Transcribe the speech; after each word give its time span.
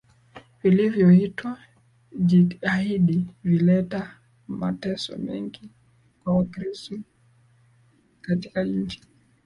vilivyoitwa 0.63 1.57
jihadi 2.19 3.27
vilileta 3.43 4.15
mateso 4.47 5.17
mengi 5.17 5.69
kwa 6.23 6.33
Wakristo 6.37 6.99
katika 8.21 8.63
nchi 8.63 9.01